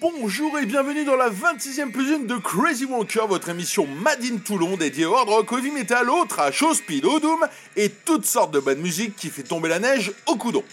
[0.00, 4.38] Bonjour et bienvenue dans la 26e plus une de Crazy Walker, votre émission Made in
[4.38, 7.46] Toulon dédiée au hard rock, au heavy metal, au trash, au speed, au doom
[7.76, 10.64] et toutes sortes de bonne musique qui fait tomber la neige au coudon.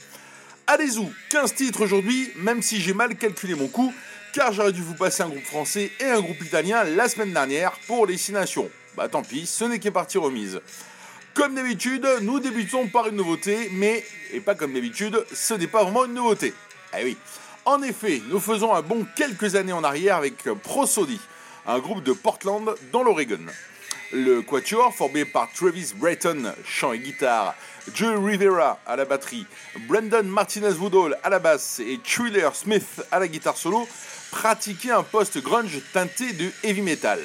[0.65, 3.93] Allez-y, 15 titres aujourd'hui, même si j'ai mal calculé mon coup,
[4.31, 7.73] car j'aurais dû vous passer un groupe français et un groupe italien la semaine dernière
[7.85, 8.69] pour les 6 nations.
[8.95, 10.61] Bah tant pis, ce n'est qu'est partie remise.
[11.33, 15.83] Comme d'habitude, nous débutons par une nouveauté, mais, et pas comme d'habitude, ce n'est pas
[15.83, 16.53] vraiment une nouveauté.
[16.97, 17.17] Eh oui.
[17.67, 21.19] En effet, nous faisons un bond quelques années en arrière avec Prosody,
[21.65, 23.45] un groupe de Portland dans l'Oregon.
[24.13, 27.55] Le quatuor, formé par Travis Brayton, chant et guitare,
[27.93, 29.45] Joey Rivera à la batterie,
[29.85, 33.85] Brandon Martinez-Woodall à la basse et Triller Smith à la guitare solo,
[34.31, 37.19] pratiquait un post-grunge teinté de heavy metal.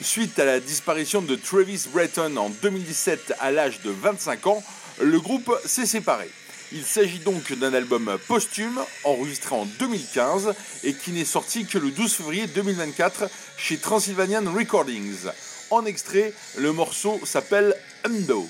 [0.00, 4.62] Suite à la disparition de Travis Brayton en 2017 à l'âge de 25 ans,
[5.02, 6.30] le groupe s'est séparé.
[6.76, 11.92] Il s'agit donc d'un album posthume enregistré en 2015 et qui n'est sorti que le
[11.92, 15.28] 12 février 2024 chez Transylvanian Recordings.
[15.70, 18.48] En extrait, le morceau s'appelle Undo.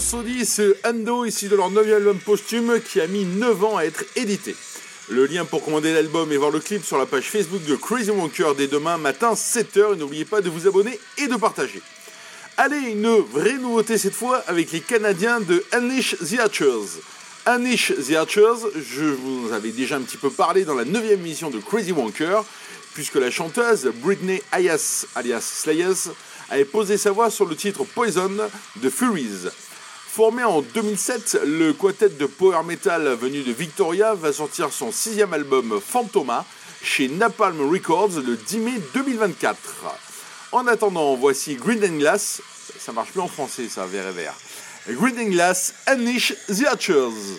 [0.00, 4.04] Ce Ando ici de leur 9 album posthume qui a mis 9 ans à être
[4.16, 4.54] édité.
[5.08, 8.10] Le lien pour commander l'album et voir le clip sur la page Facebook de Crazy
[8.10, 9.94] Wonker dès demain matin 7h.
[9.94, 11.80] Et n'oubliez pas de vous abonner et de partager.
[12.56, 17.00] Allez, une vraie nouveauté cette fois avec les Canadiens de Unleash the Archers.
[17.46, 21.50] Unleash the Archers, je vous avais déjà un petit peu parlé dans la 9 émission
[21.50, 22.44] de Crazy Wonker,
[22.94, 26.12] puisque la chanteuse Britney Ayas, alias Slayers,
[26.50, 28.30] avait posé sa voix sur le titre Poison
[28.76, 29.48] de Furies.
[30.18, 35.32] Formé en 2007, le quartet de power metal venu de Victoria va sortir son sixième
[35.32, 36.44] album Phantoma
[36.82, 39.56] chez Napalm Records le 10 mai 2024.
[40.50, 42.42] En attendant, voici Green and Glass,
[42.80, 44.34] ça marche plus en français ça, vert et vert.
[44.88, 47.38] Green and Glass, Unleash the Archers.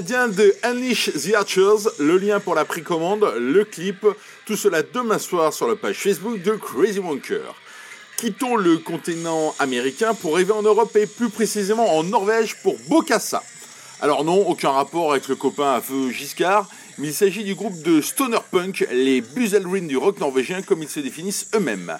[0.00, 4.06] De Unleash the Archers, le lien pour la précommande, le clip,
[4.46, 7.52] tout cela demain soir sur la page Facebook de Crazy Wonker.
[8.16, 13.42] Quittons le continent américain pour arriver en Europe et plus précisément en Norvège pour Bokassa.
[14.00, 17.82] Alors non, aucun rapport avec le copain à feu Giscard, mais il s'agit du groupe
[17.82, 21.98] de stoner punk, les Buzelrin du rock norvégien comme ils se définissent eux-mêmes.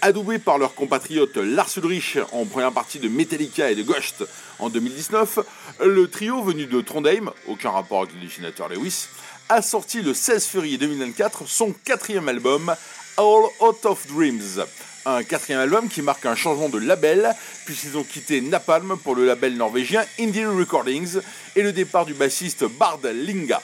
[0.00, 4.24] Adoubés par leurs compatriotes Lars Ulrich en première partie de Metallica et de Ghost
[4.60, 5.40] en 2019,
[5.84, 9.08] le trio venu de Trondheim, aucun rapport avec le dessinateur Lewis,
[9.48, 12.72] a sorti le 16 février 2024 son quatrième album,
[13.16, 14.64] All Out of Dreams.
[15.04, 19.26] Un quatrième album qui marque un changement de label, puisqu'ils ont quitté Napalm pour le
[19.26, 21.18] label norvégien Indie Recordings
[21.56, 23.60] et le départ du bassiste Bard Linga.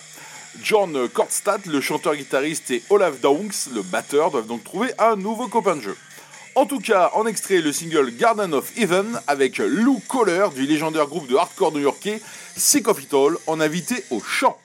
[0.62, 5.76] John Kortstad, le chanteur-guitariste, et Olaf Daunks, le batteur, doivent donc trouver un nouveau copain
[5.76, 5.96] de jeu.
[6.56, 11.06] En tout cas, en extrait le single Garden of Even avec Lou Kohler du légendaire
[11.06, 12.20] groupe de hardcore new-yorkais
[12.56, 14.56] Sick of It All en invité au chant.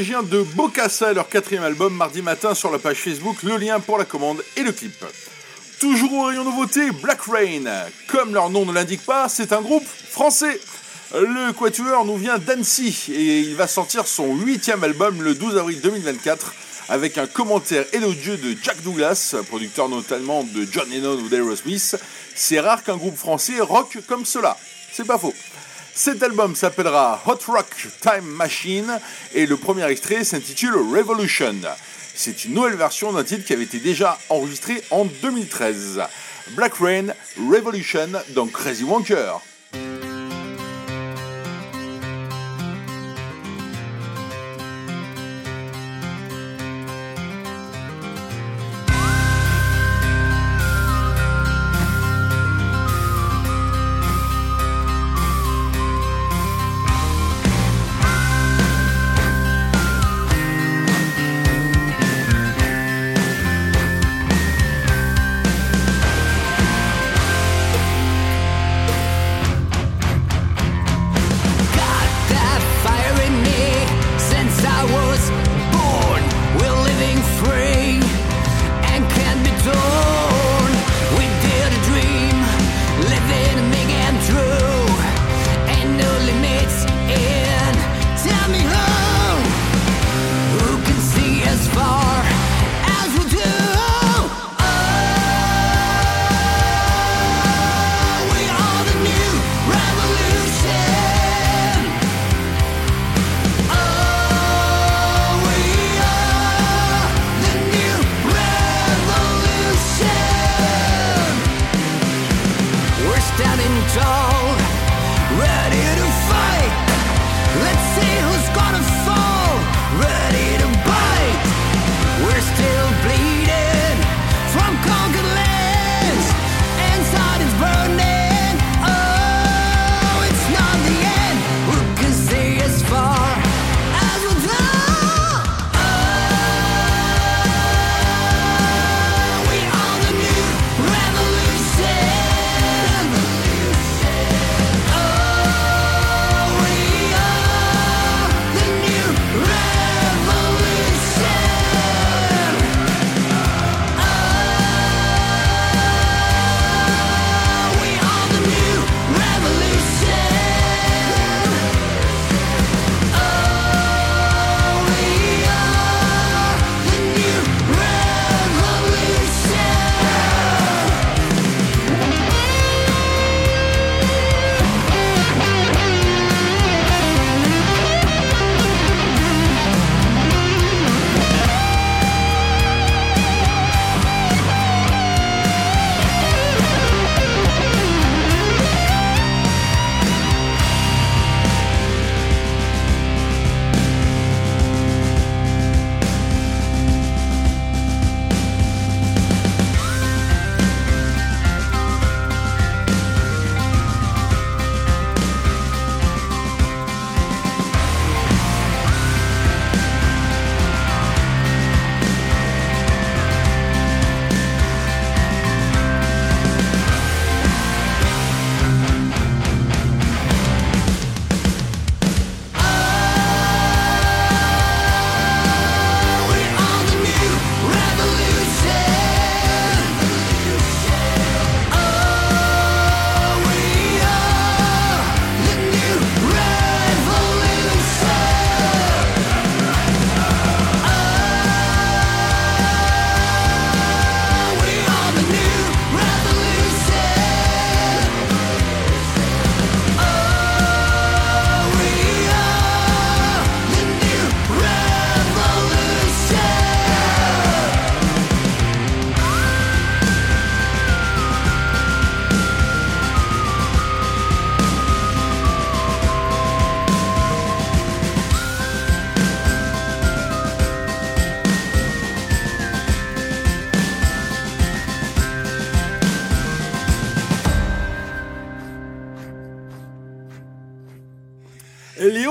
[0.00, 3.98] Norvégiens de Bokassa leur quatrième album mardi matin sur la page Facebook, le lien pour
[3.98, 5.04] la commande et le clip.
[5.78, 7.64] Toujours au rayon nouveauté, Black Rain.
[8.06, 10.58] Comme leur nom ne l'indique pas, c'est un groupe français.
[11.12, 15.82] Le Quatuor nous vient d'Annecy et il va sortir son huitième album le 12 avril
[15.82, 16.54] 2024
[16.88, 21.96] avec un commentaire élogieux de Jack Douglas, producteur notamment de John Lennon ou d'Aerosmith.
[22.34, 24.56] C'est rare qu'un groupe français rock comme cela.
[24.92, 25.34] C'est pas faux.
[25.94, 28.98] Cet album s'appellera Hot Rock Time Machine
[29.34, 31.56] et le premier extrait s'intitule Revolution.
[32.14, 36.02] C'est une nouvelle version d'un titre qui avait été déjà enregistré en 2013.
[36.50, 39.40] Black Rain Revolution dans Crazy Wonker.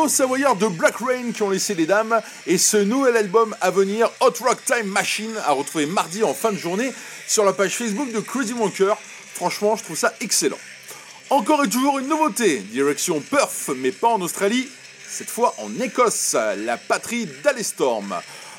[0.10, 4.10] Savoyards de Black Rain qui ont laissé les dames et ce nouvel album à venir,
[4.20, 6.92] Hot Rock Time Machine, à retrouver mardi en fin de journée
[7.28, 8.96] sur la page Facebook de Crazy Wonker.
[9.36, 10.58] Franchement, je trouve ça excellent.
[11.30, 14.68] Encore et toujours une nouveauté, direction Perth, mais pas en Australie,
[15.08, 18.16] cette fois en Écosse, la patrie d'Alestorm.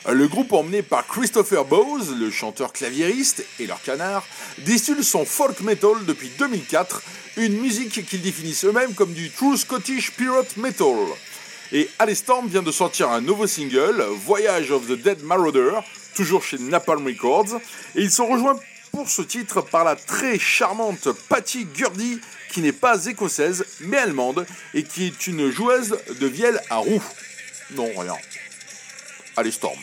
[0.09, 4.25] Le groupe emmené par Christopher Bowes, le chanteur claviériste et leur canard,
[4.59, 7.03] distille son folk metal depuis 2004,
[7.37, 10.97] une musique qu'ils définissent eux-mêmes comme du true Scottish pirate metal.
[11.73, 15.71] Et Alestorm vient de sortir un nouveau single, Voyage of the Dead Marauder,
[16.15, 17.61] toujours chez Napalm Records,
[17.95, 18.59] et ils sont rejoints
[18.91, 24.47] pour ce titre par la très charmante Patty Gurdy, qui n'est pas écossaise mais allemande
[24.75, 27.03] et qui est une joueuse de vielle à roue.
[27.77, 28.17] Non, rien.
[29.37, 29.79] Allez, Storm.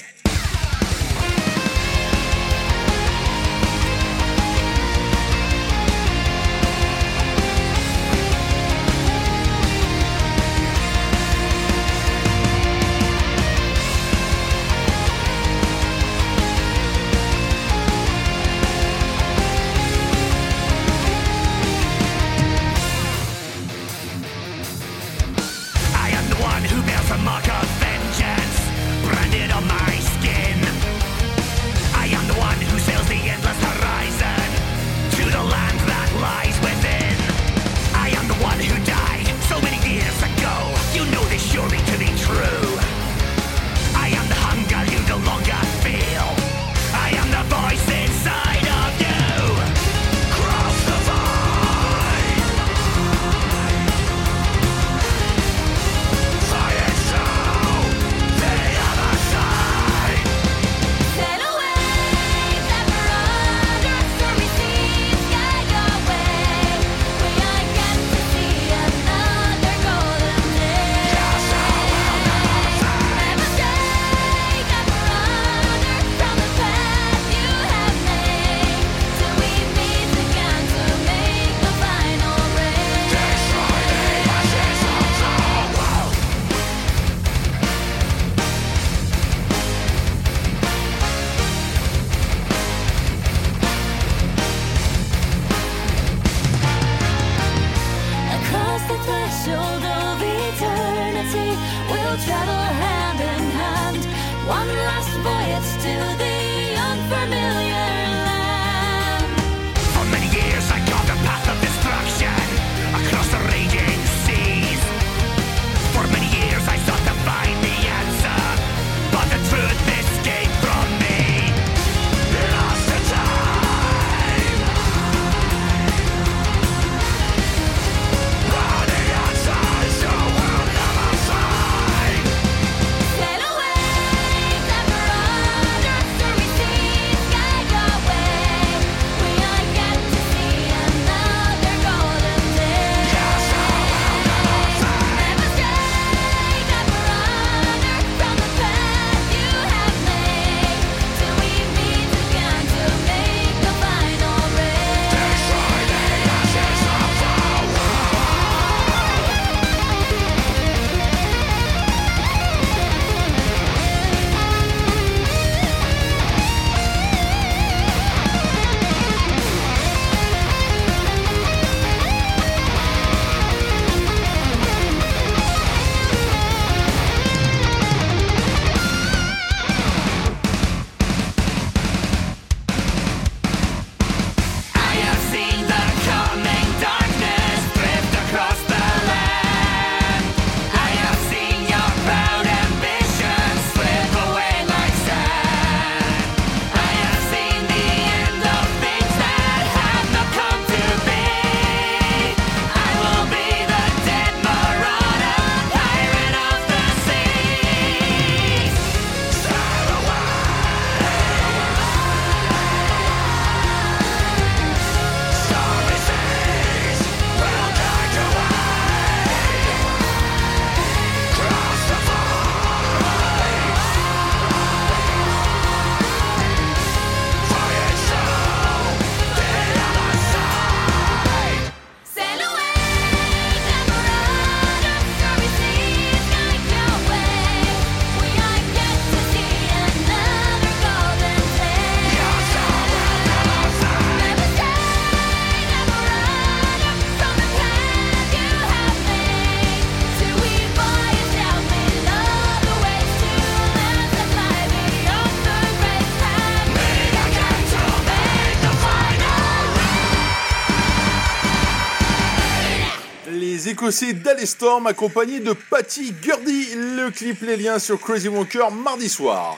[263.88, 266.76] Écossais d'Alestorm accompagnés de Patty Gurdy.
[266.76, 269.58] Le clip Les Liens sur Crazy Wonker mardi soir.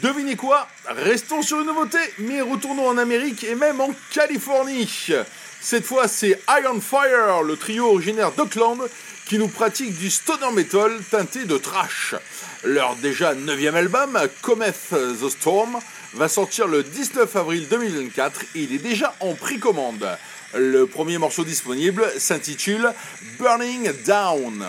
[0.00, 0.68] Devinez quoi?
[0.86, 5.08] Restons sur une nouveauté, mais retournons en Amérique et même en Californie.
[5.60, 8.78] Cette fois, c'est Iron Fire, le trio originaire d'Oakland,
[9.26, 12.14] qui nous pratique du stoner metal teinté de trash.
[12.62, 15.80] Leur déjà neuvième album, Cometh the Storm,
[16.14, 20.06] va sortir le 19 avril 2024 et il est déjà en précommande.
[20.54, 22.92] Le premier morceau disponible s'intitule
[23.38, 24.64] Burning Down.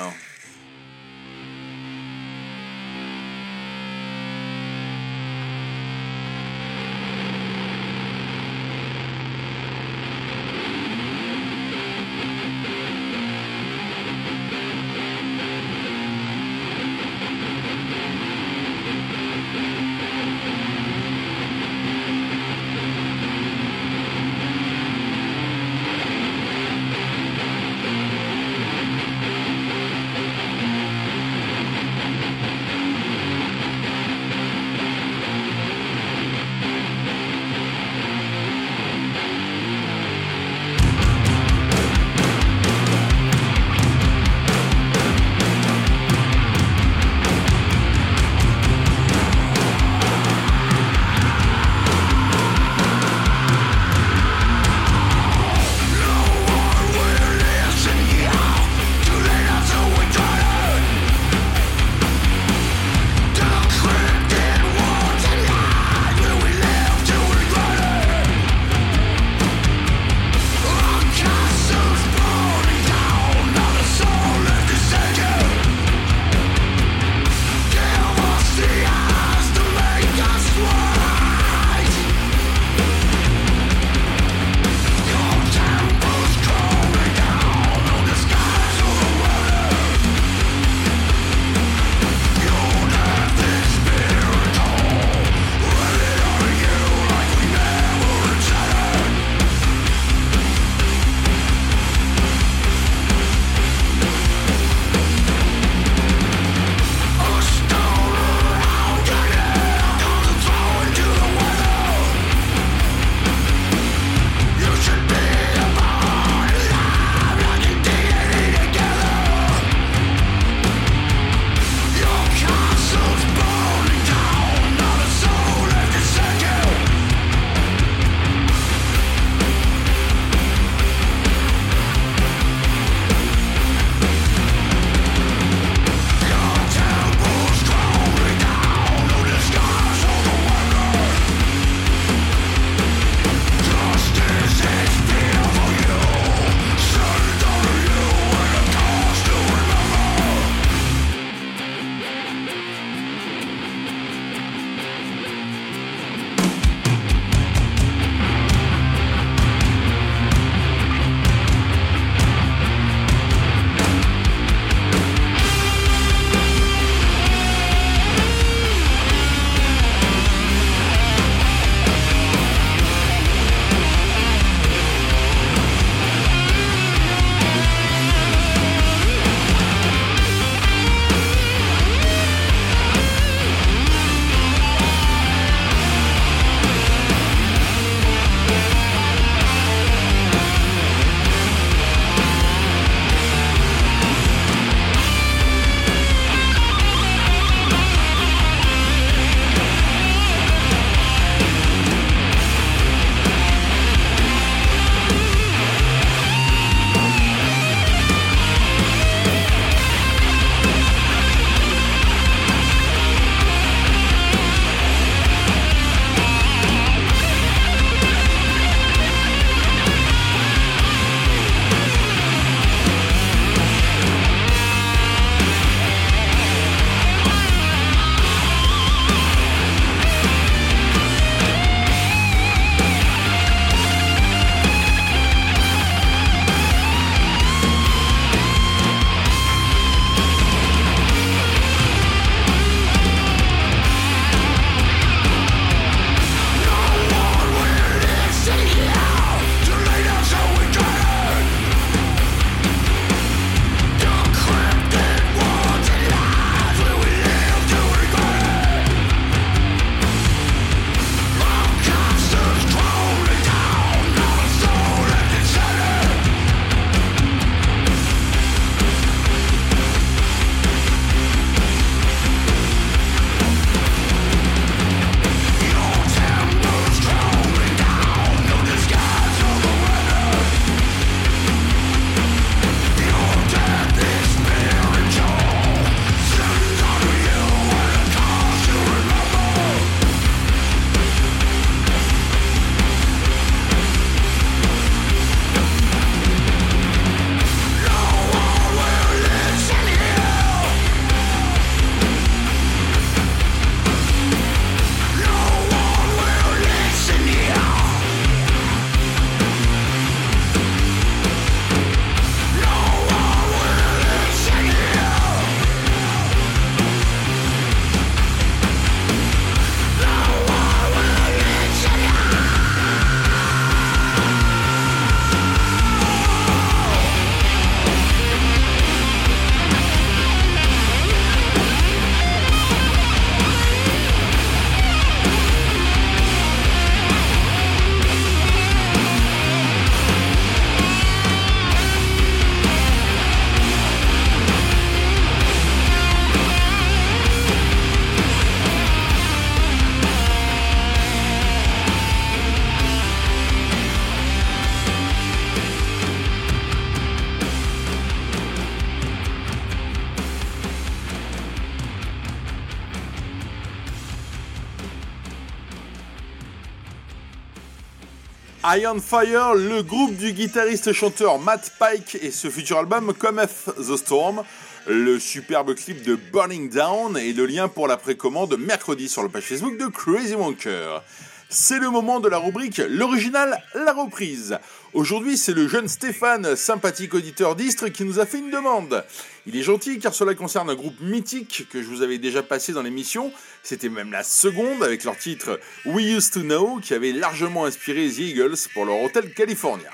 [368.78, 374.44] Iron Fire, le groupe du guitariste-chanteur Matt Pike et ce futur album Cometh the Storm,
[374.86, 379.30] le superbe clip de Burning Down et le lien pour la précommande mercredi sur la
[379.30, 381.02] page Facebook de Crazy Wonker.
[381.50, 384.60] C'est le moment de la rubrique L'original, la reprise.
[384.94, 389.06] Aujourd'hui, c'est le jeune Stéphane, sympathique auditeur d'Istre, qui nous a fait une demande.
[389.46, 392.74] Il est gentil car cela concerne un groupe mythique que je vous avais déjà passé
[392.74, 393.32] dans l'émission.
[393.62, 398.10] C'était même la seconde avec leur titre We Used to Know qui avait largement inspiré
[398.10, 399.90] The Eagles pour leur hôtel California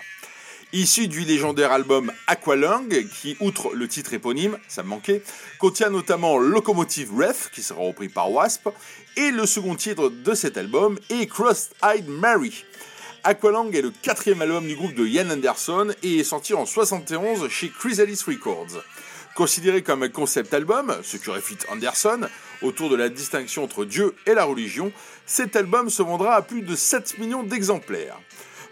[0.75, 5.23] issu du légendaire album Aqualung, qui, outre le titre éponyme, ça me manquait,
[5.57, 8.67] contient notamment Locomotive Ref, qui sera repris par Wasp,
[9.15, 12.65] et le second titre de cet album est Crossed-Eyed Mary.
[13.27, 17.49] Aqualung est le quatrième album du groupe de Ian Anderson et est sorti en 71
[17.49, 18.83] chez Chrysalis Records.
[19.33, 22.29] Considéré comme un concept album, ce qui réfute Anderson,
[22.61, 24.91] autour de la distinction entre Dieu et la religion,
[25.25, 28.19] cet album se vendra à plus de 7 millions d'exemplaires.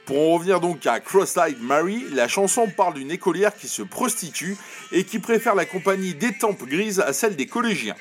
[0.05, 4.55] Pour en revenir donc à Cross-Eyed Mary, la chanson parle d'une écolière qui se prostitue
[4.91, 7.95] et qui préfère la compagnie des tempes grises à celle des collégiens.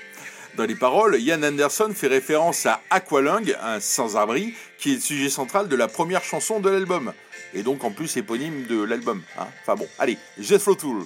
[0.57, 5.31] Dans les paroles, Ian Anderson fait référence à Aqualung, un sans-abri, qui est le sujet
[5.31, 7.13] central de la première chanson de l'album.
[7.55, 9.23] Et donc en plus éponyme de l'album.
[9.39, 9.47] Hein.
[9.63, 11.05] enfin bon, allez, Jethro Tool.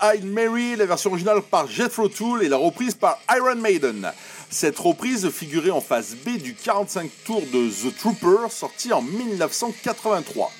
[0.00, 4.12] Cross-Eyed Mary, la version originale par Jethro Tull et la reprise par Iron Maiden.
[4.50, 10.50] Cette reprise figurait en phase B du 45 tours de The Trooper, sorti en 1983.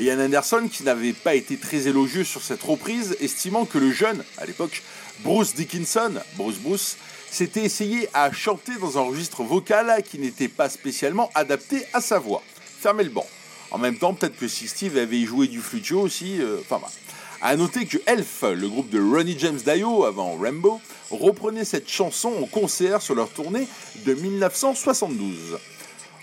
[0.00, 4.24] Ian Anderson, qui n'avait pas été très élogieux sur cette reprise, estimant que le jeune,
[4.38, 4.82] à l'époque,
[5.20, 6.96] Bruce Dickinson, Bruce Bruce,
[7.30, 12.18] s'était essayé à chanter dans un registre vocal qui n'était pas spécialement adapté à sa
[12.18, 12.42] voix.
[12.80, 13.26] Fermez le banc.
[13.70, 16.90] En même temps, peut-être que si Steve avait joué du flutio aussi, euh, enfin bah.
[17.44, 20.80] A noter que Elf, le groupe de Ronnie James Dio avant Rambo,
[21.10, 23.66] reprenait cette chanson en concert sur leur tournée
[24.06, 25.58] de 1972.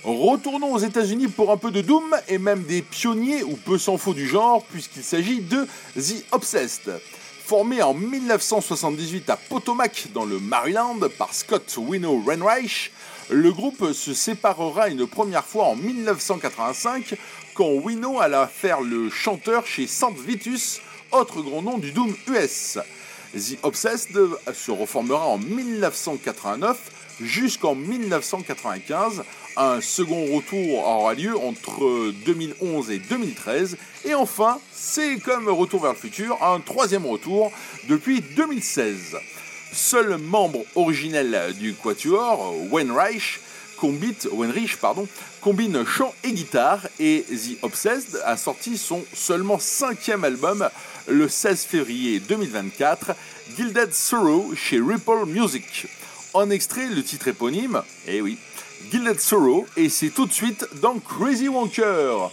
[0.05, 3.97] Retournons aux États-Unis pour un peu de Doom et même des pionniers ou peu s'en
[3.97, 5.67] faut du genre, puisqu'il s'agit de
[5.97, 7.01] The Obsessed.
[7.45, 12.93] Formé en 1978 à Potomac dans le Maryland par Scott Wino Renreich,
[13.29, 17.15] le groupe se séparera une première fois en 1985
[17.53, 20.79] quand Wino alla faire le chanteur chez Saint Vitus,
[21.11, 22.77] autre grand nom du Doom US.
[23.33, 24.17] The Obsessed
[24.53, 26.77] se reformera en 1989
[27.21, 29.23] jusqu'en 1995.
[29.57, 33.77] Un second retour aura lieu entre 2011 et 2013.
[34.05, 37.51] Et enfin, c'est comme Retour vers le futur, un troisième retour
[37.87, 39.17] depuis 2016.
[39.71, 43.39] Seul membre originel du Quatuor, Wenreich,
[43.77, 44.77] combine, Wenrich,
[45.41, 50.67] combine chant et guitare et The Obsessed a sorti son seulement cinquième album
[51.09, 53.15] le 16 février 2024,
[53.57, 55.87] Gilded Sorrow chez Ripple Music.
[56.33, 58.37] En extrait, le titre éponyme, eh oui,
[58.91, 62.31] Gilded Sorrow, et c'est tout de suite dans Crazy Wonker.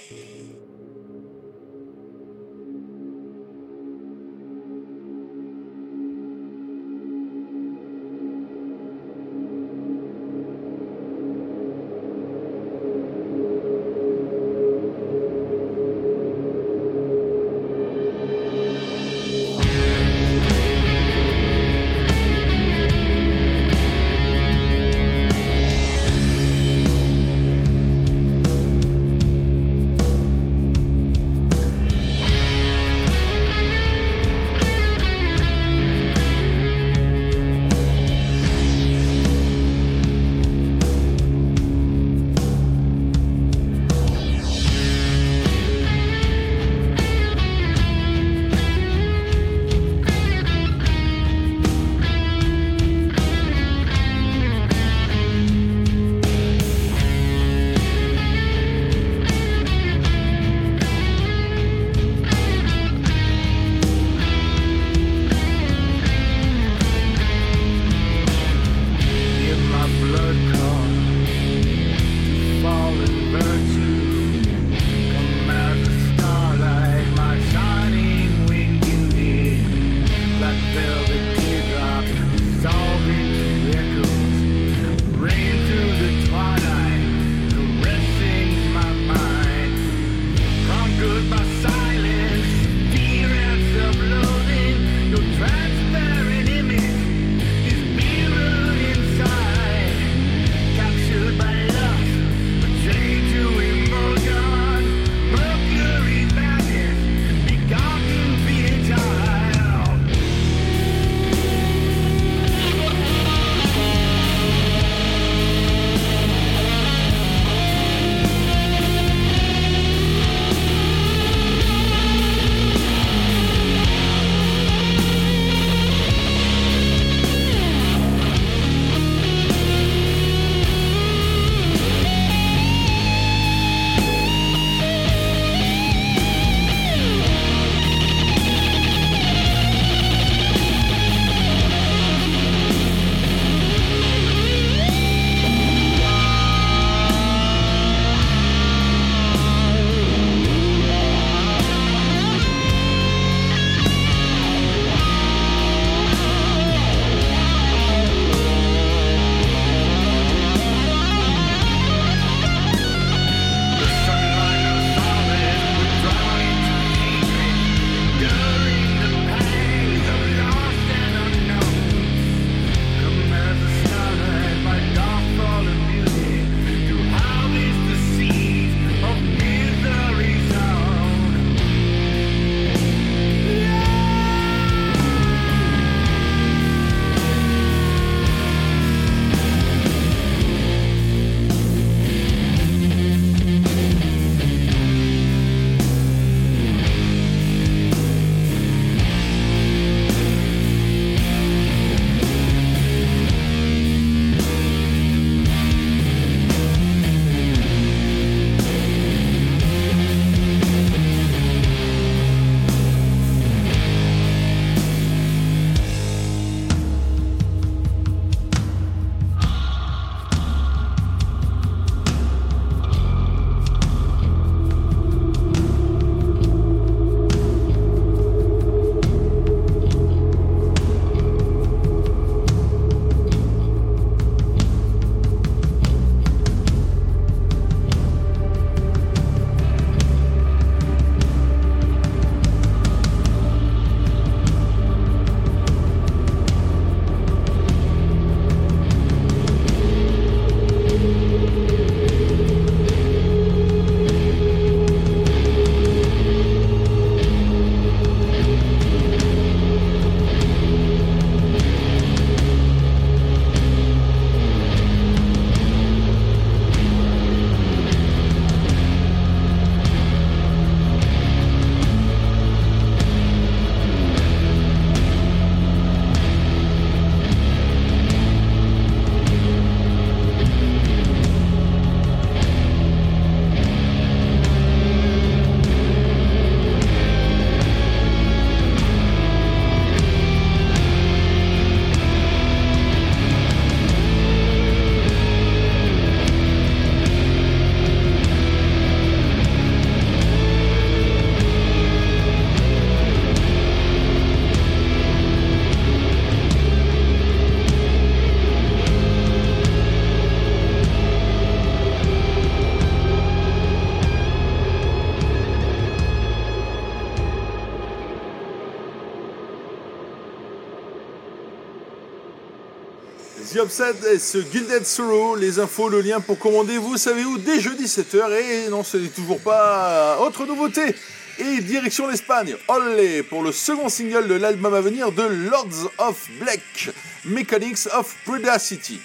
[323.57, 327.59] The et ce Gilded Sorrow, les infos, le lien pour commander, vous savez où, dès
[327.59, 330.95] jeudi 7h, et non, ce n'est toujours pas autre nouveauté.
[331.39, 336.29] Et direction l'Espagne, Olé, pour le second single de l'album à venir de Lords of
[336.39, 336.91] Black,
[337.25, 339.01] Mechanics of Predacity.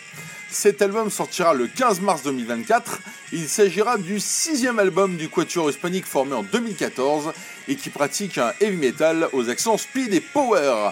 [0.49, 2.99] Cet album sortira le 15 mars 2024.
[3.31, 7.31] Il s'agira du sixième album du quatuor hispanique formé en 2014
[7.69, 10.91] et qui pratique un heavy metal aux accents speed et power.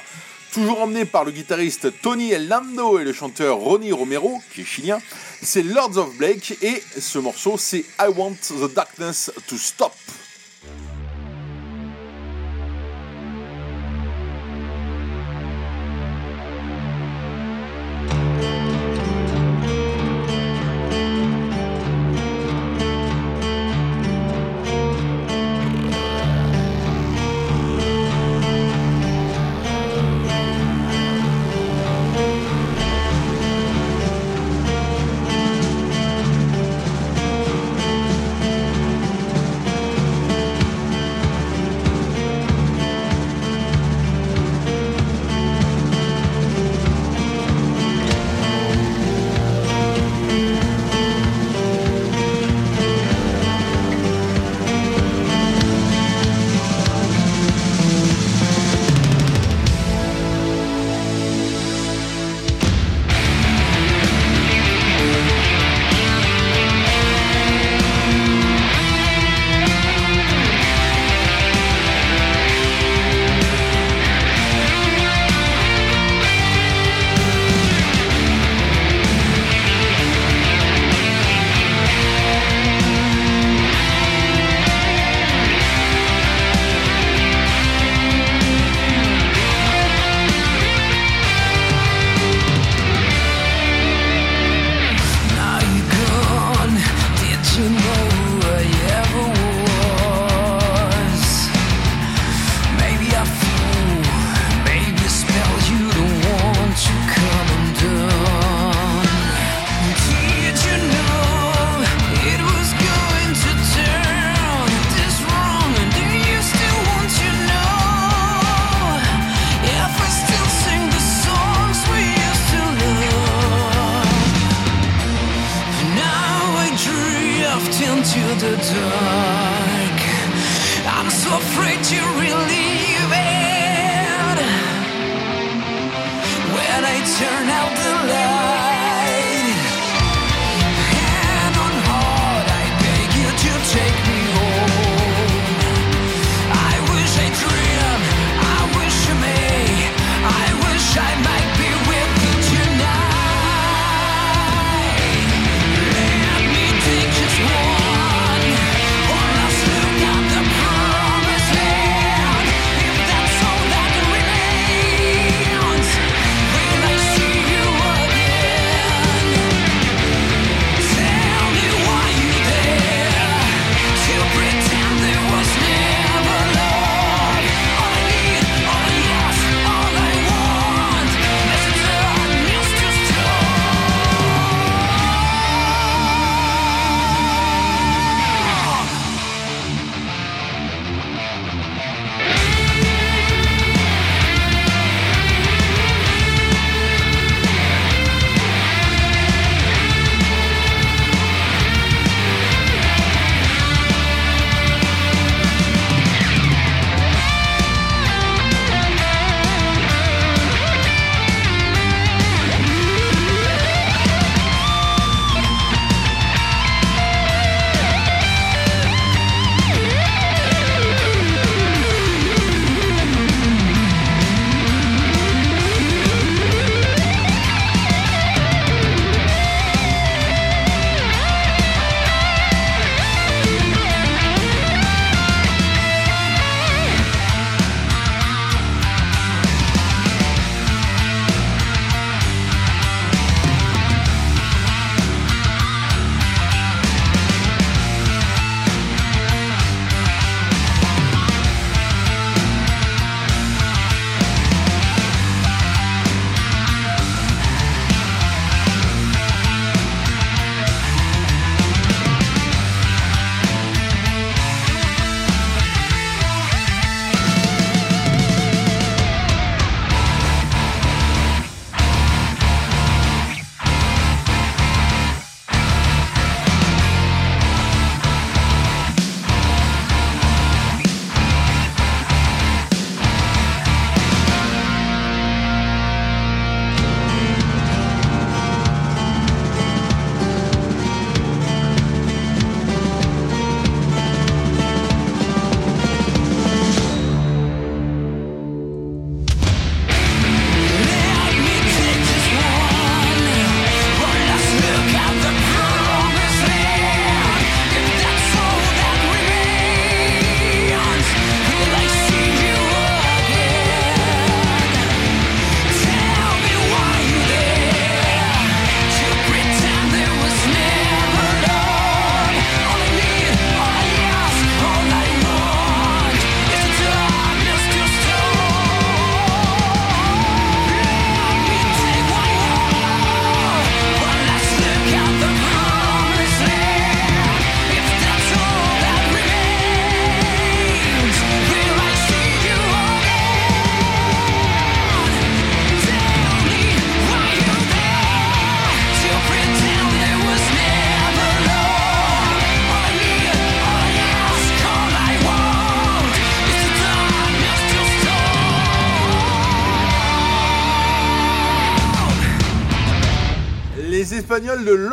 [0.54, 5.00] Toujours emmené par le guitariste Tony Lando et le chanteur Ronnie Romero, qui est chilien,
[5.44, 9.94] c'est Lords of Blake et ce morceau c'est I Want the Darkness to Stop.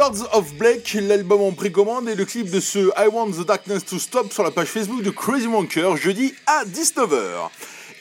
[0.07, 3.85] Lords of Blake, l'album en précommande et le clip de ce I Want the Darkness
[3.85, 7.51] to Stop sur la page Facebook de Crazy Wanker jeudi à 19h.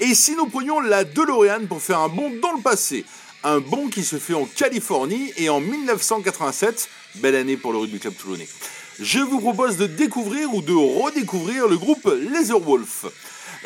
[0.01, 3.05] Et si nous prenions la DeLorean pour faire un bond dans le passé?
[3.43, 7.97] Un bond qui se fait en Californie et en 1987, belle année pour le rugby
[7.97, 8.47] club toulonnais.
[8.99, 13.05] Je vous propose de découvrir ou de redécouvrir le groupe Leatherwolf.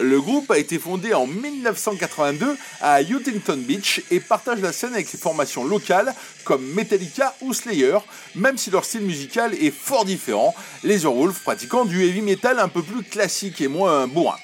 [0.02, 5.12] Le groupe a été fondé en 1982 à Huntington Beach et partage la scène avec
[5.12, 6.14] les formations locales
[6.46, 7.98] comme Metallica ou Slayer,
[8.36, 12.70] même si leur style musical est fort différent, les Wolf pratiquant du heavy metal un
[12.70, 14.38] peu plus classique et moins bourrin.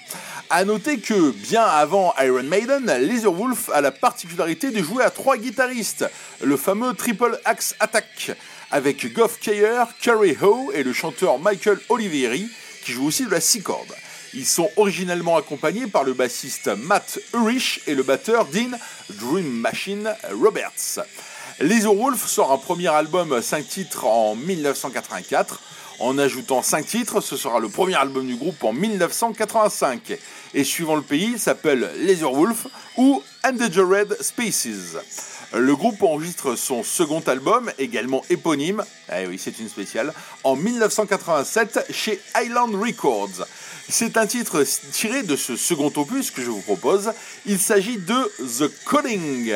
[0.50, 2.92] A noter que, bien avant Iron Maiden,
[3.24, 6.06] Wolf a la particularité de jouer à trois guitaristes,
[6.44, 8.34] le fameux Triple Axe Attack,
[8.72, 12.50] avec Goff Kayer, Kerry Ho et le chanteur Michael Olivieri,
[12.84, 13.96] qui joue aussi de la six cordes.
[14.36, 18.78] Ils sont originellement accompagnés par le bassiste Matt Urich et le batteur Dean
[19.10, 21.00] Dream Machine Roberts.
[21.62, 25.62] Laser Wolf sort un premier album 5 titres en 1984.
[26.00, 30.18] En ajoutant 5 titres, ce sera le premier album du groupe en 1985.
[30.54, 32.68] Et suivant le pays, il s'appelle Laser Wolf
[32.98, 34.98] ou Endangered Species.
[35.58, 41.86] Le groupe enregistre son second album, également éponyme, eh oui c'est une spéciale, en 1987
[41.92, 43.48] chez Island Records.
[43.88, 47.14] C'est un titre tiré de ce second opus que je vous propose.
[47.46, 49.54] Il s'agit de The Calling.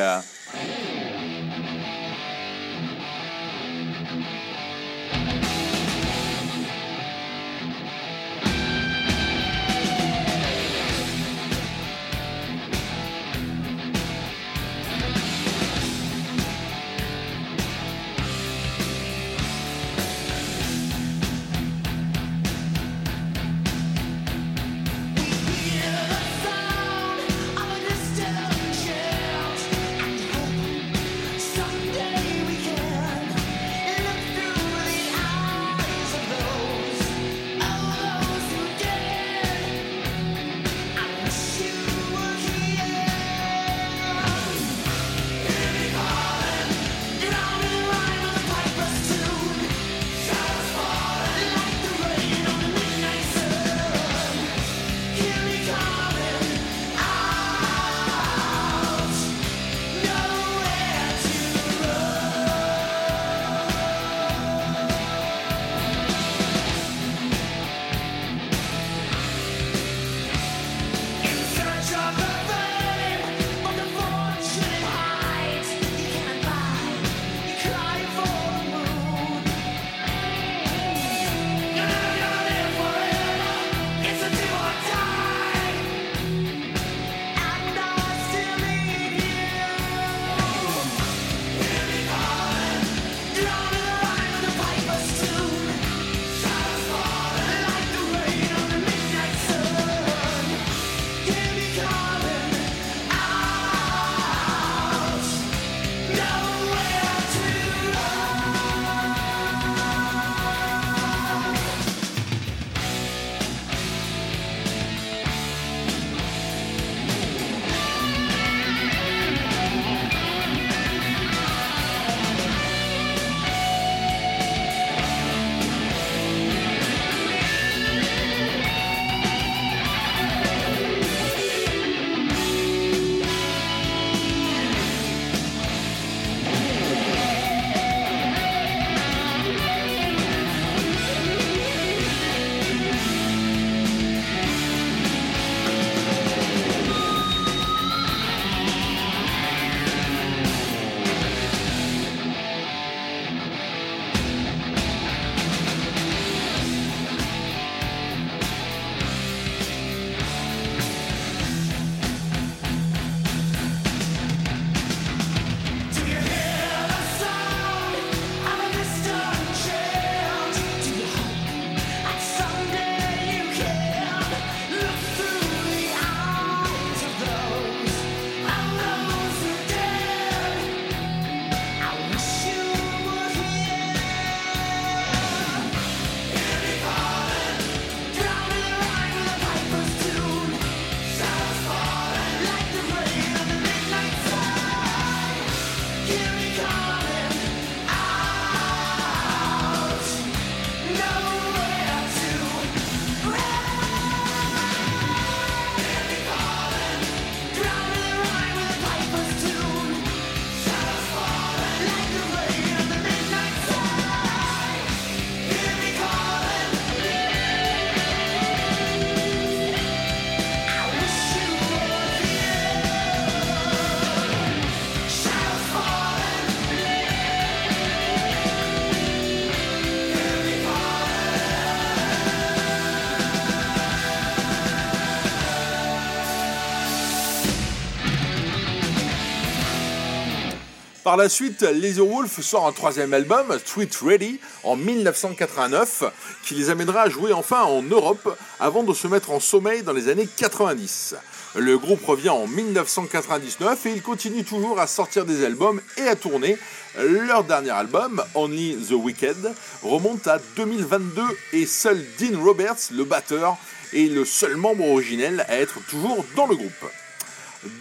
[241.09, 246.03] Par la suite, Wolf sort un troisième album, Street Ready, en 1989,
[246.43, 249.93] qui les amènera à jouer enfin en Europe avant de se mettre en sommeil dans
[249.93, 251.15] les années 90.
[251.55, 256.15] Le groupe revient en 1999 et ils continuent toujours à sortir des albums et à
[256.15, 256.59] tourner.
[256.99, 259.51] Leur dernier album, Only the Wicked,
[259.81, 263.57] remonte à 2022 et seul Dean Roberts, le batteur,
[263.95, 266.85] est le seul membre originel à être toujours dans le groupe.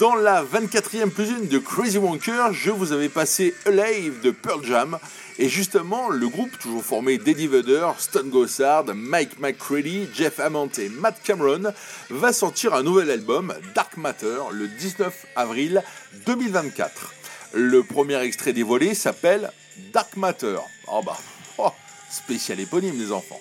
[0.01, 4.64] Dans la 24e plus une de Crazy Wonker, je vous avais passé Alive de Pearl
[4.64, 4.99] Jam.
[5.39, 10.89] Et justement, le groupe, toujours formé d'Eddie Vedder, Stone Gossard, Mike McCready, Jeff Ament et
[10.89, 11.72] Matt Cameron,
[12.11, 15.85] va sortir un nouvel album, Dark Matter, le 19 avril
[16.26, 17.14] 2024.
[17.53, 19.53] Le premier extrait dévoilé s'appelle
[19.93, 20.59] Dark Matter.
[20.89, 21.16] Oh bah,
[21.59, 21.70] oh,
[22.11, 23.41] spécial éponyme les enfants.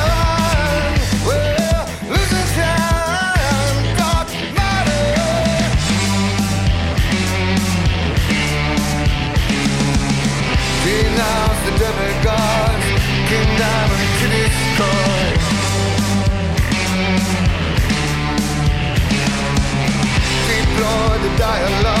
[21.37, 22.00] de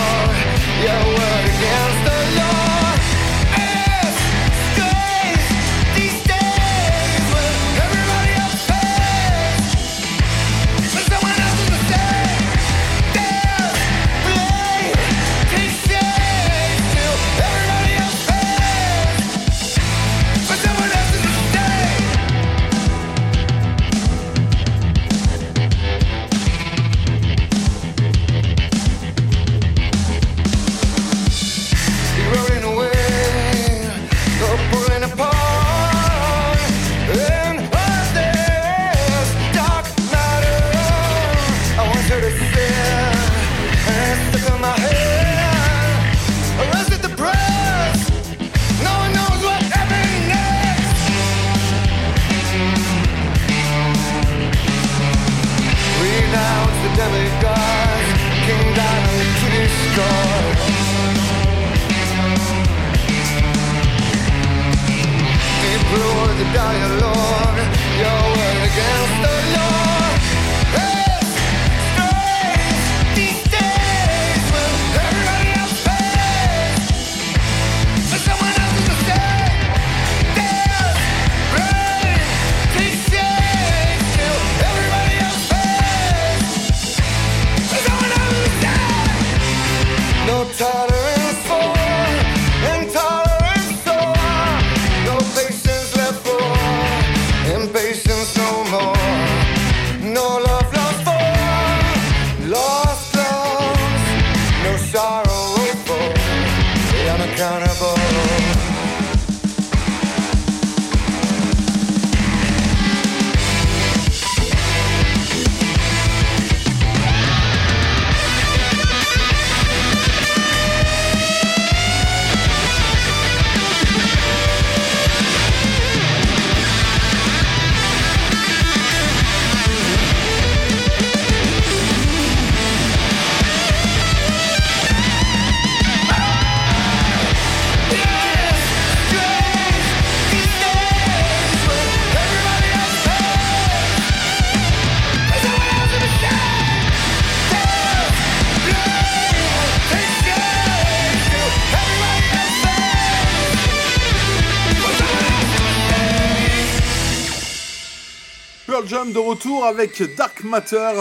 [159.71, 160.93] avec Dark Matter à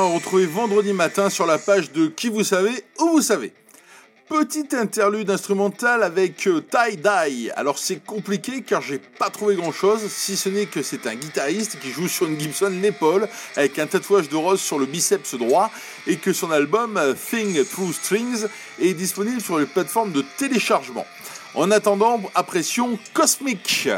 [0.47, 3.53] vendredi matin sur la page de Qui vous savez où vous savez.
[4.29, 7.51] Petite interlude instrumentale avec euh, Tie Dye.
[7.57, 11.17] Alors c'est compliqué car j'ai pas trouvé grand chose, si ce n'est que c'est un
[11.17, 15.35] guitariste qui joue sur une Gibson l'épaule avec un tatouage de rose sur le biceps
[15.35, 15.73] droit
[16.07, 18.47] et que son album euh, Thing Through Strings
[18.81, 21.07] est disponible sur les plateformes de téléchargement.
[21.55, 23.89] En attendant, apprécions Cosmic.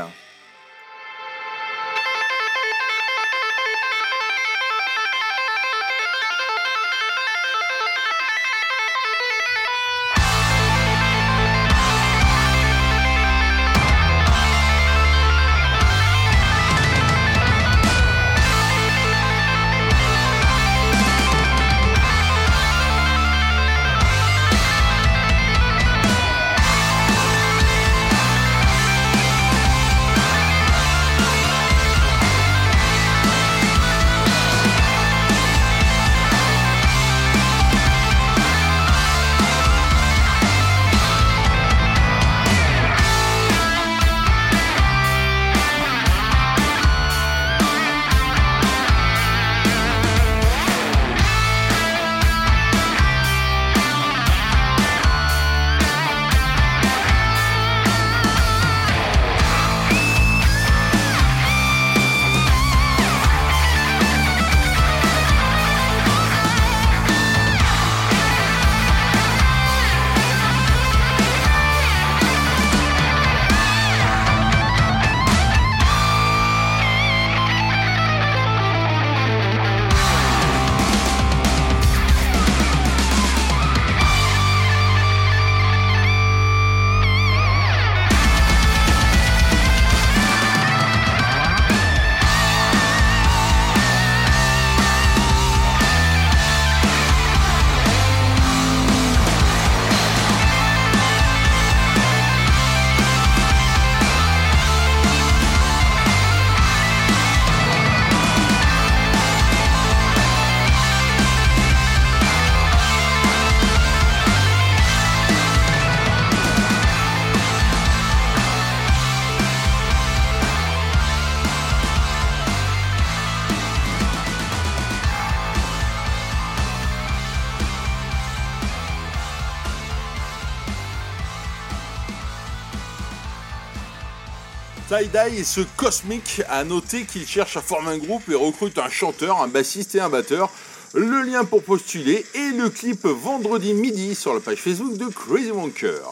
[135.03, 138.89] Tie-Dye et ce Cosmic a noté qu'il cherche à former un groupe et recrute un
[138.89, 140.49] chanteur, un bassiste et un batteur.
[140.95, 145.51] Le lien pour postuler et le clip vendredi midi sur la page Facebook de Crazy
[145.51, 146.03] Wonker.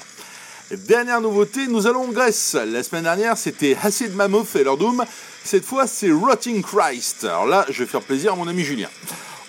[0.73, 2.55] Dernière nouveauté, nous allons en Grèce.
[2.55, 5.05] La semaine dernière, c'était Hassid Mammoth et leur Doom.
[5.45, 7.23] Cette fois, c'est Rotting Christ.
[7.25, 8.89] Alors là, je vais faire plaisir à mon ami Julien.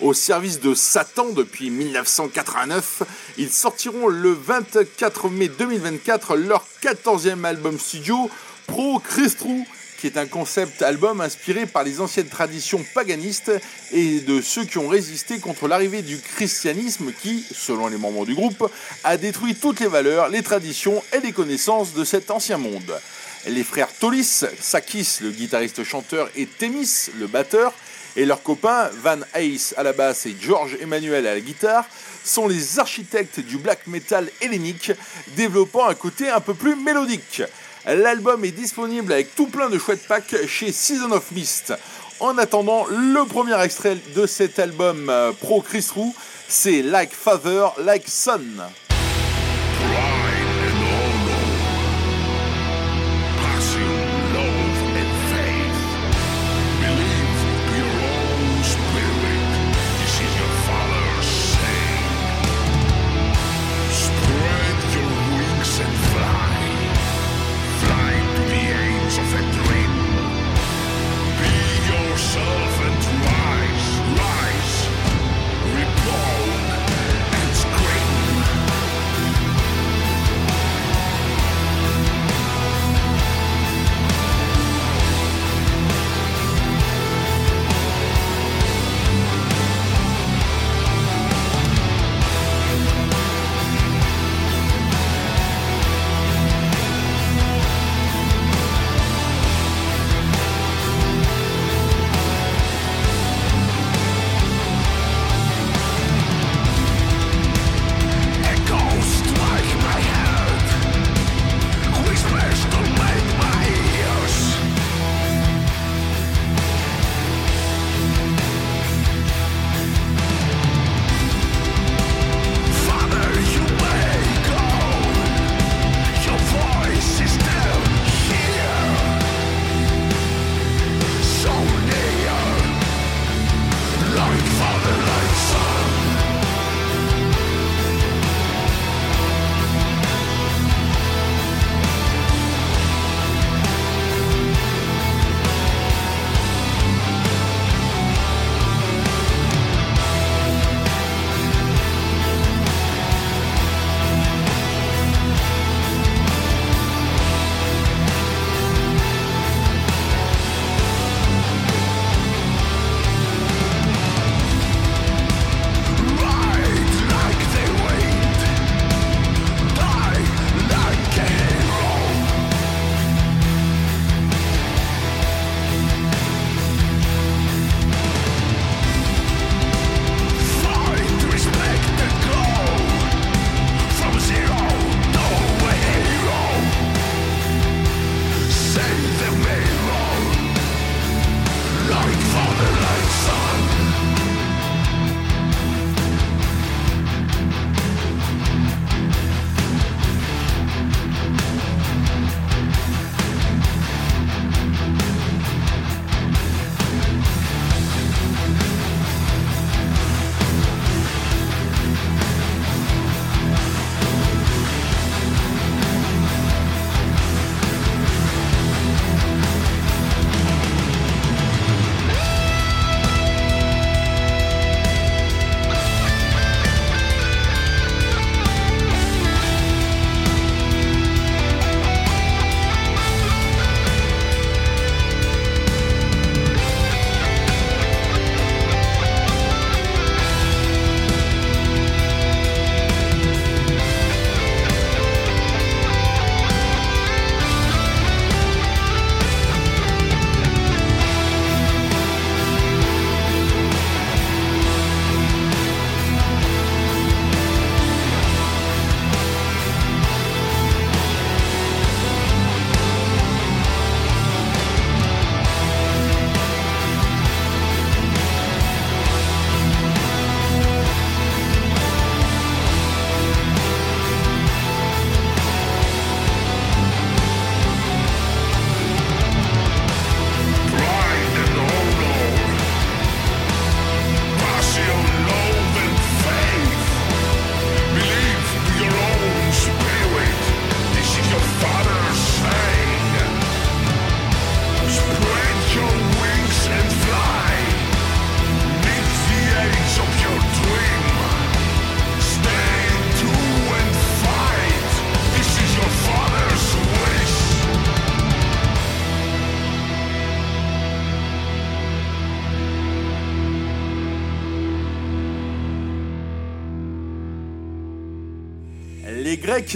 [0.00, 3.02] Au service de Satan depuis 1989,
[3.38, 8.30] ils sortiront le 24 mai 2024 leur 14e album studio,
[8.66, 9.66] Pro Christrou,
[9.98, 13.52] qui est un concept album inspiré par les anciennes traditions paganistes
[13.92, 18.34] et de ceux qui ont résisté contre l'arrivée du christianisme qui, selon les membres du
[18.34, 18.68] groupe,
[19.04, 23.00] a détruit toutes les valeurs, les traditions et les connaissances de cet ancien monde.
[23.46, 27.72] Les frères Tolis, Sakis, le guitariste-chanteur, et Témis, le batteur,
[28.16, 31.86] et leurs copains Van Ace à la basse et George Emmanuel à la guitare
[32.24, 34.92] sont les architectes du black metal hellénique,
[35.36, 37.42] développant un côté un peu plus mélodique.
[37.86, 41.74] L'album est disponible avec tout plein de chouettes packs chez Season of Mist.
[42.20, 46.14] En attendant, le premier extrait de cet album euh, pro Chris Roux,
[46.46, 48.40] c'est Like Father, Like Son.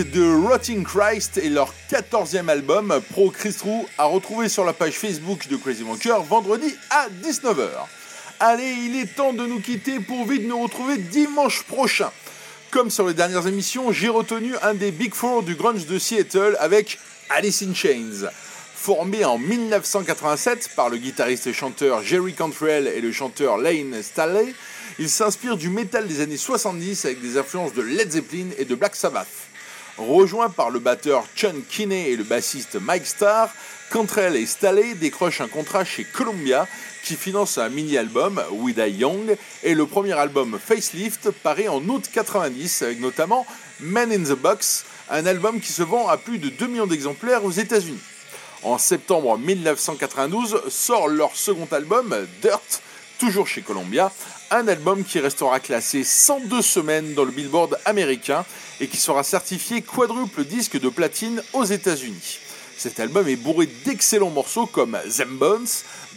[0.03, 4.93] De Rotting Christ et leur 14e album Pro Christ True à retrouver sur la page
[4.93, 7.67] Facebook de Crazy Wanker vendredi à 19h.
[8.39, 12.11] Allez, il est temps de nous quitter pour vite nous retrouver dimanche prochain.
[12.71, 16.59] Comme sur les dernières émissions, j'ai retenu un des Big Four du grunge de Seattle
[16.61, 16.99] avec
[17.31, 18.29] Alice in Chains.
[18.75, 24.55] Formé en 1987 par le guitariste et chanteur Jerry Cantrell et le chanteur Lane Staley,
[24.99, 28.75] il s'inspire du métal des années 70 avec des influences de Led Zeppelin et de
[28.75, 29.46] Black Sabbath.
[29.99, 33.49] Rejoint par le batteur Chun Kinney et le bassiste Mike Starr,
[33.91, 36.67] Cantrell et Staley décrochent un contrat chez Columbia
[37.03, 42.11] qui finance un mini-album, We Die Young, et le premier album Facelift paraît en août
[42.13, 43.47] 90 avec notamment
[43.81, 47.45] Men in the Box, un album qui se vend à plus de 2 millions d'exemplaires
[47.45, 48.01] aux États-Unis.
[48.65, 52.83] En septembre 1992 sort leur second album, Dirt,
[53.19, 54.13] toujours chez Columbia,
[54.51, 58.45] un album qui restera classé 102 semaines dans le Billboard américain
[58.81, 62.39] et qui sera certifié quadruple disque de platine aux États-Unis.
[62.77, 65.67] Cet album est bourré d'excellents morceaux comme Them Bones,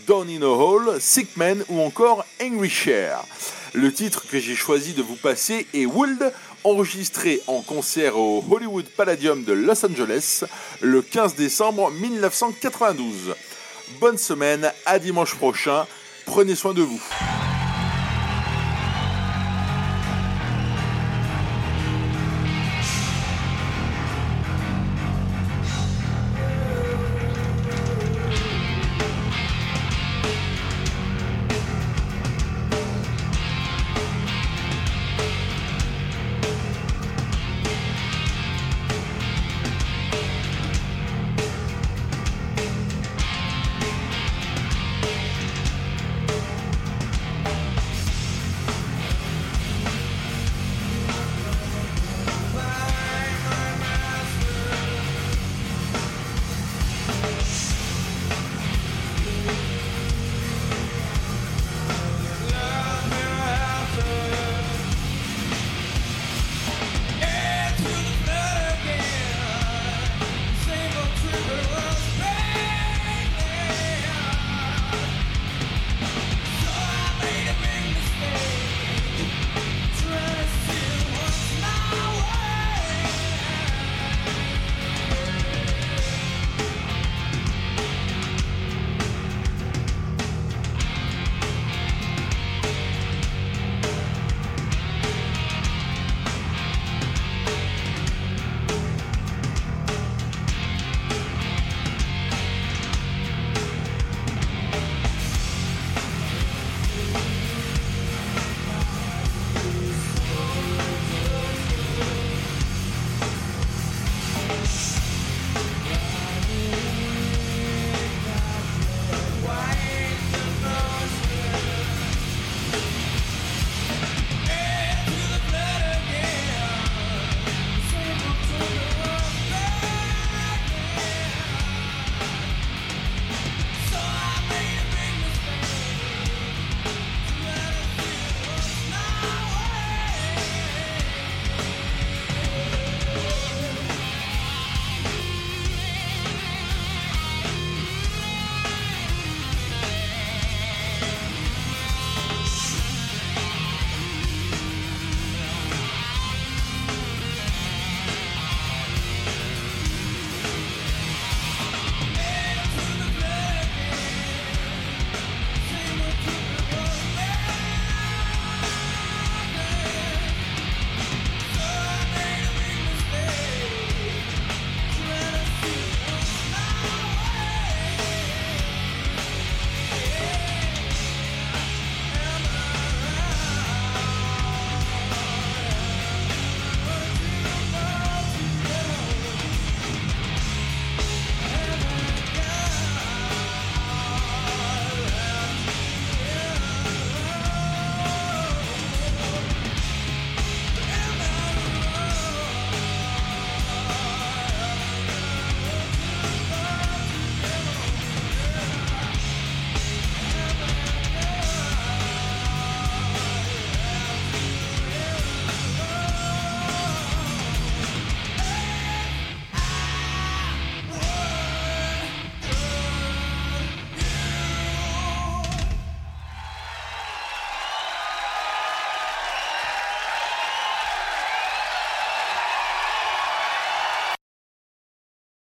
[0.08, 3.24] Down in a Hole, Sick Man ou encore Angry Share.
[3.74, 6.34] Le titre que j'ai choisi de vous passer est Would,
[6.64, 10.44] enregistré en concert au Hollywood Palladium de Los Angeles
[10.82, 13.36] le 15 décembre 1992.
[14.00, 15.86] Bonne semaine, à dimanche prochain,
[16.26, 17.02] prenez soin de vous.